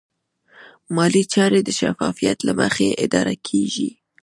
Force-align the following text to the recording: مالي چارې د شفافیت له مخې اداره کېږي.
مالي 0.95 1.23
چارې 1.33 1.59
د 1.63 1.69
شفافیت 1.79 2.37
له 2.47 2.53
مخې 2.61 2.87
اداره 3.05 3.35
کېږي. 3.47 3.89